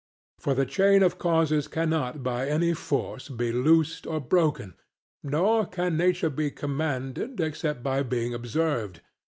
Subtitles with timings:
[0.39, 4.73] For the chain of causes cannot by any force be loosed or broken,
[5.21, 9.01] nor can nature be commanded except by being obeyed.